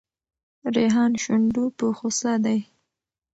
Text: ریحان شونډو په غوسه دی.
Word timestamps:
ریحان 0.75 1.11
شونډو 1.23 1.65
په 1.77 1.85
غوسه 1.97 2.33
دی. 2.45 2.59